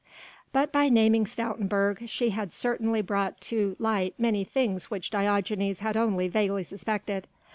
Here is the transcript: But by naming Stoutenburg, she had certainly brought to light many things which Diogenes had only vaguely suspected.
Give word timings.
But 0.51 0.71
by 0.71 0.89
naming 0.89 1.25
Stoutenburg, 1.25 2.09
she 2.09 2.31
had 2.31 2.53
certainly 2.53 3.03
brought 3.03 3.39
to 3.41 3.75
light 3.77 4.15
many 4.17 4.43
things 4.43 4.89
which 4.89 5.11
Diogenes 5.11 5.81
had 5.81 5.95
only 5.95 6.27
vaguely 6.27 6.63
suspected. 6.63 7.27